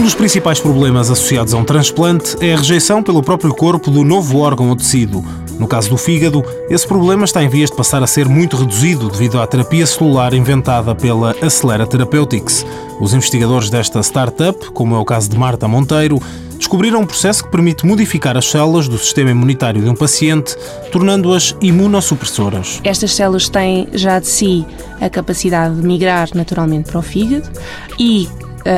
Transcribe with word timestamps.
Um 0.00 0.02
dos 0.02 0.14
principais 0.14 0.58
problemas 0.58 1.10
associados 1.10 1.52
a 1.52 1.58
um 1.58 1.62
transplante 1.62 2.34
é 2.40 2.54
a 2.54 2.56
rejeição 2.56 3.02
pelo 3.02 3.22
próprio 3.22 3.54
corpo 3.54 3.90
do 3.90 4.02
novo 4.02 4.38
órgão 4.38 4.70
ou 4.70 4.74
tecido. 4.74 5.22
No 5.58 5.68
caso 5.68 5.90
do 5.90 5.98
fígado, 5.98 6.42
esse 6.70 6.88
problema 6.88 7.26
está 7.26 7.44
em 7.44 7.50
vias 7.50 7.68
de 7.68 7.76
passar 7.76 8.02
a 8.02 8.06
ser 8.06 8.26
muito 8.26 8.56
reduzido 8.56 9.10
devido 9.10 9.38
à 9.38 9.46
terapia 9.46 9.86
celular 9.86 10.32
inventada 10.32 10.94
pela 10.94 11.36
Acelera 11.42 11.86
Therapeutics. 11.86 12.64
Os 12.98 13.12
investigadores 13.12 13.68
desta 13.68 14.00
startup, 14.00 14.70
como 14.70 14.94
é 14.94 14.98
o 14.98 15.04
caso 15.04 15.28
de 15.28 15.36
Marta 15.36 15.68
Monteiro, 15.68 16.18
descobriram 16.56 17.02
um 17.02 17.06
processo 17.06 17.44
que 17.44 17.50
permite 17.50 17.84
modificar 17.84 18.38
as 18.38 18.46
células 18.46 18.88
do 18.88 18.96
sistema 18.96 19.32
imunitário 19.32 19.82
de 19.82 19.88
um 19.90 19.94
paciente, 19.94 20.56
tornando-as 20.90 21.54
imunossupressoras. 21.60 22.80
Estas 22.84 23.14
células 23.14 23.50
têm 23.50 23.86
já 23.92 24.18
de 24.18 24.28
si 24.28 24.64
a 24.98 25.10
capacidade 25.10 25.74
de 25.74 25.86
migrar 25.86 26.30
naturalmente 26.34 26.90
para 26.90 27.00
o 27.00 27.02
fígado 27.02 27.50
e 27.98 28.26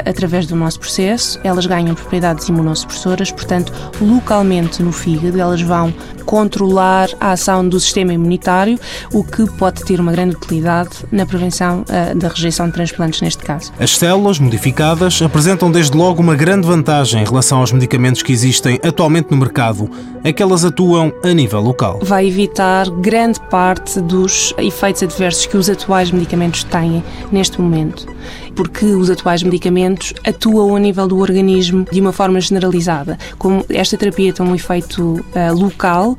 através 0.04 0.46
do 0.46 0.56
nosso 0.56 0.78
processo, 0.80 1.40
elas 1.42 1.66
ganham 1.66 1.94
propriedades 1.94 2.48
imunossupressoras, 2.48 3.30
portanto, 3.30 3.72
localmente 4.00 4.82
no 4.82 4.92
fígado, 4.92 5.40
elas 5.40 5.60
vão 5.62 5.92
controlar 6.24 7.08
a 7.20 7.32
ação 7.32 7.68
do 7.68 7.78
sistema 7.78 8.12
imunitário, 8.12 8.78
o 9.12 9.22
que 9.24 9.46
pode 9.52 9.84
ter 9.84 10.00
uma 10.00 10.12
grande 10.12 10.36
utilidade 10.36 10.90
na 11.10 11.26
prevenção 11.26 11.82
uh, 11.82 12.18
da 12.18 12.28
rejeição 12.28 12.66
de 12.66 12.72
transplantes, 12.72 13.20
neste 13.20 13.42
caso. 13.42 13.72
As 13.78 13.96
células 13.96 14.38
modificadas 14.38 15.20
apresentam 15.22 15.70
desde 15.70 15.96
logo 15.96 16.20
uma 16.20 16.34
grande 16.34 16.66
vantagem 16.66 17.22
em 17.22 17.24
relação 17.24 17.58
aos 17.58 17.72
medicamentos 17.72 18.22
que 18.22 18.32
existem 18.32 18.78
atualmente 18.82 19.30
no 19.30 19.36
mercado, 19.36 19.90
é 20.24 20.32
que 20.32 20.42
elas 20.42 20.64
atuam 20.64 21.12
a 21.24 21.28
nível 21.28 21.60
local. 21.60 21.98
Vai 22.02 22.26
evitar 22.26 22.88
grande 22.90 23.40
parte 23.50 24.00
dos 24.00 24.54
efeitos 24.58 25.02
adversos 25.02 25.46
que 25.46 25.56
os 25.56 25.68
atuais 25.68 26.10
medicamentos 26.10 26.64
têm 26.64 27.02
neste 27.30 27.60
momento 27.60 28.06
porque 28.54 28.84
os 28.86 29.10
atuais 29.10 29.42
medicamentos 29.42 30.12
atuam 30.24 30.76
a 30.76 30.78
nível 30.78 31.08
do 31.08 31.18
organismo 31.18 31.86
de 31.90 32.00
uma 32.00 32.12
forma 32.12 32.40
generalizada. 32.40 33.18
Como 33.38 33.64
esta 33.68 33.96
terapia 33.96 34.32
tem 34.32 34.44
um 34.44 34.54
efeito 34.54 35.14
uh, 35.14 35.54
local, 35.54 36.11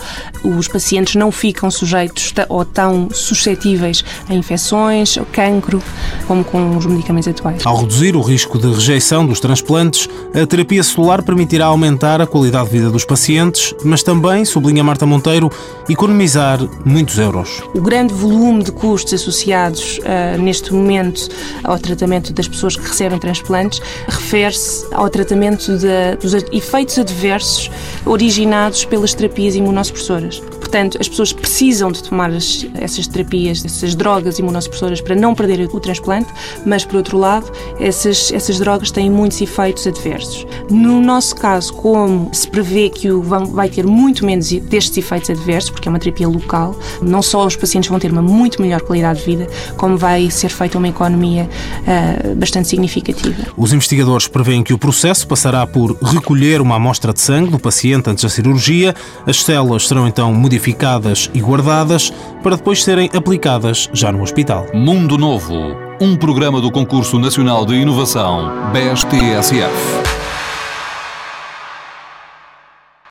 os 0.43 0.67
pacientes 0.67 1.15
não 1.15 1.31
ficam 1.31 1.69
sujeitos 1.69 2.33
ou 2.49 2.65
tão 2.65 3.09
suscetíveis 3.11 4.03
a 4.29 4.33
infecções, 4.33 5.17
ao 5.17 5.25
cancro, 5.25 5.81
como 6.27 6.43
com 6.43 6.77
os 6.77 6.85
medicamentos 6.85 7.27
atuais. 7.27 7.65
Ao 7.65 7.77
reduzir 7.77 8.15
o 8.15 8.21
risco 8.21 8.57
de 8.57 8.71
rejeição 8.71 9.25
dos 9.25 9.39
transplantes, 9.39 10.07
a 10.33 10.45
terapia 10.45 10.83
celular 10.83 11.21
permitirá 11.23 11.65
aumentar 11.65 12.21
a 12.21 12.27
qualidade 12.27 12.69
de 12.69 12.77
vida 12.77 12.89
dos 12.89 13.05
pacientes, 13.05 13.73
mas 13.83 14.03
também, 14.03 14.45
sublinha 14.45 14.83
Marta 14.83 15.05
Monteiro, 15.05 15.49
economizar 15.89 16.59
muitos 16.85 17.17
euros. 17.17 17.61
O 17.73 17.81
grande 17.81 18.13
volume 18.13 18.63
de 18.63 18.71
custos 18.71 19.13
associados 19.13 19.99
uh, 19.99 20.41
neste 20.41 20.73
momento 20.73 21.29
ao 21.63 21.77
tratamento 21.77 22.33
das 22.33 22.47
pessoas 22.47 22.75
que 22.75 22.87
recebem 22.87 23.19
transplantes 23.19 23.81
refere-se 24.07 24.85
ao 24.93 25.09
tratamento 25.09 25.77
de, 25.77 26.15
dos 26.21 26.33
efeitos 26.51 26.97
adversos 26.97 27.69
originados 28.05 28.85
pelas 28.85 29.13
terapias 29.13 29.55
imunossupressoras. 29.83 30.39
Portanto, 30.39 30.97
as 30.99 31.07
pessoas 31.07 31.33
precisam 31.33 31.91
de 31.91 32.01
tomar 32.01 32.31
as, 32.31 32.65
essas 32.75 33.07
terapias, 33.07 33.63
essas 33.63 33.93
drogas 33.95 34.39
imunossupressoras 34.39 35.01
para 35.01 35.15
não 35.15 35.35
perder 35.35 35.69
o 35.71 35.79
transplante, 35.79 36.31
mas, 36.65 36.85
por 36.85 36.95
outro 36.95 37.17
lado, 37.17 37.51
essas, 37.79 38.31
essas 38.31 38.57
drogas 38.59 38.89
têm 38.89 39.09
muitos 39.09 39.39
efeitos 39.41 39.85
adversos. 39.85 40.47
No 40.69 41.01
nosso 41.01 41.35
caso, 41.35 41.73
como 41.73 42.29
se 42.33 42.47
prevê 42.47 42.89
que 42.89 43.11
o 43.11 43.21
vão, 43.21 43.45
vai 43.45 43.69
ter 43.69 43.85
muito 43.85 44.25
menos 44.25 44.49
destes 44.49 44.97
efeitos 44.97 45.29
adversos, 45.29 45.69
porque 45.69 45.87
é 45.87 45.91
uma 45.91 45.99
terapia 45.99 46.27
local, 46.27 46.75
não 47.01 47.21
só 47.21 47.45
os 47.45 47.55
pacientes 47.55 47.89
vão 47.89 47.99
ter 47.99 48.11
uma 48.11 48.21
muito 48.21 48.61
melhor 48.61 48.81
qualidade 48.81 49.19
de 49.19 49.25
vida, 49.25 49.47
como 49.77 49.97
vai 49.97 50.29
ser 50.31 50.49
feita 50.49 50.77
uma 50.77 50.87
economia 50.87 51.47
uh, 51.81 52.35
bastante 52.35 52.67
significativa. 52.67 53.43
Os 53.55 53.73
investigadores 53.73 54.27
prevêem 54.27 54.63
que 54.63 54.73
o 54.73 54.77
processo 54.77 55.27
passará 55.27 55.65
por 55.67 55.95
recolher 56.01 56.61
uma 56.61 56.75
amostra 56.75 57.13
de 57.13 57.21
sangue 57.21 57.51
do 57.51 57.59
paciente 57.59 58.09
antes 58.09 58.23
da 58.23 58.29
cirurgia, 58.29 58.95
as 59.27 59.43
células 59.43 59.72
serão 59.79 60.07
então 60.07 60.33
modificadas 60.33 61.29
e 61.33 61.41
guardadas 61.41 62.11
para 62.41 62.55
depois 62.55 62.83
serem 62.83 63.09
aplicadas 63.13 63.89
já 63.93 64.11
no 64.11 64.21
hospital. 64.21 64.67
Mundo 64.73 65.17
Novo, 65.17 65.75
um 65.99 66.15
programa 66.15 66.61
do 66.61 66.71
Concurso 66.71 67.17
Nacional 67.19 67.65
de 67.65 67.75
Inovação, 67.75 68.51
BSTSF. 68.71 70.12